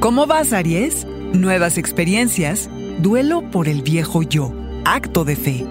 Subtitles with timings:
[0.00, 1.06] ¿Cómo vas, Aries?
[1.32, 4.52] Nuevas experiencias, duelo por el viejo yo,
[4.84, 5.66] acto de fe.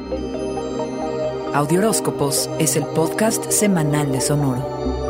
[1.54, 5.05] Audioróscopos es el podcast semanal de Sonoro.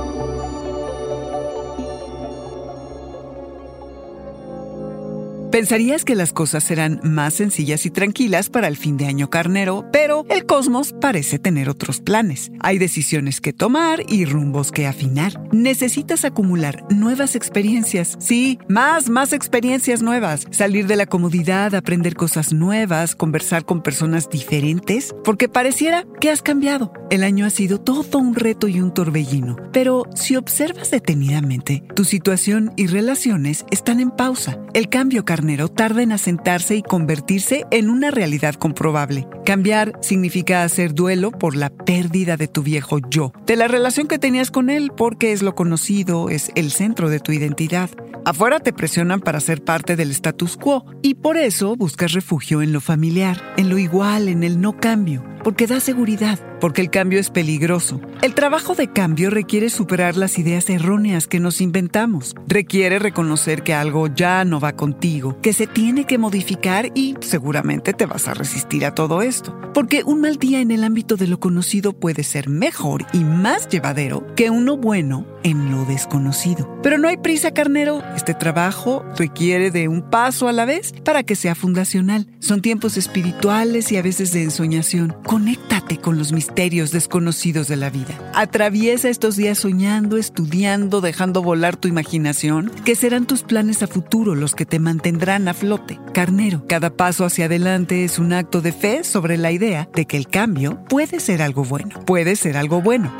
[5.55, 9.85] Pensarías que las cosas serán más sencillas y tranquilas para el fin de año carnero,
[9.89, 12.51] pero el cosmos parece tener otros planes.
[12.59, 15.39] Hay decisiones que tomar y rumbos que afinar.
[15.53, 18.17] Necesitas acumular nuevas experiencias.
[18.19, 20.45] Sí, más, más experiencias nuevas.
[20.51, 26.41] Salir de la comodidad, aprender cosas nuevas, conversar con personas diferentes, porque pareciera que has
[26.41, 26.91] cambiado.
[27.09, 29.55] El año ha sido todo un reto y un torbellino.
[29.71, 34.59] Pero si observas detenidamente, tu situación y relaciones están en pausa.
[34.73, 39.27] El cambio carnero tarda en asentarse y convertirse en una realidad comprobable.
[39.45, 44.19] Cambiar significa hacer duelo por la pérdida de tu viejo yo, de la relación que
[44.19, 47.89] tenías con él porque es lo conocido, es el centro de tu identidad.
[48.25, 52.73] Afuera te presionan para ser parte del status quo y por eso buscas refugio en
[52.73, 57.19] lo familiar, en lo igual, en el no cambio, porque da seguridad, porque el cambio
[57.19, 58.01] es peligroso.
[58.23, 63.75] El trabajo de cambio requiere superar las ideas erróneas que nos inventamos, requiere reconocer que
[63.75, 68.33] algo ya no va contigo, que se tiene que modificar y seguramente te vas a
[68.33, 72.23] resistir a todo esto, porque un mal día en el ámbito de lo conocido puede
[72.23, 76.67] ser mejor y más llevadero que uno bueno en lo desconocido.
[76.81, 78.01] Pero no hay prisa, carnero.
[78.15, 82.27] Este trabajo requiere de un paso a la vez para que sea fundacional.
[82.39, 85.15] Son tiempos espirituales y a veces de ensoñación.
[85.35, 88.17] Conéctate con los misterios desconocidos de la vida.
[88.33, 94.33] Atraviesa estos días soñando, estudiando, dejando volar tu imaginación, que serán tus planes a futuro
[94.33, 95.99] los que te mantendrán a flote.
[96.13, 100.15] Carnero, cada paso hacia adelante es un acto de fe sobre la idea de que
[100.15, 101.99] el cambio puede ser algo bueno.
[102.05, 103.11] Puede ser algo bueno.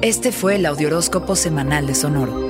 [0.00, 2.49] Este fue el Audioróscopo Semanal de Sonoro.